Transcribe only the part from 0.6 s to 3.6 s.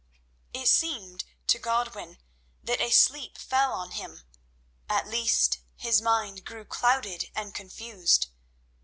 seemed to Godwin that a sleep